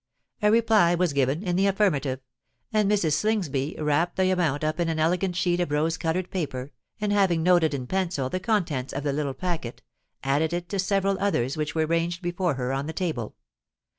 [0.41, 2.21] A reply was given in the affirmative;
[2.73, 3.13] and Mrs.
[3.13, 7.43] Slingsby wrapped the amount up in an elegant sheet of rose coloured paper, and, having
[7.43, 9.83] noted in pencil the contents of the little packet,
[10.23, 13.35] added it to several others which were ranged before her on the table.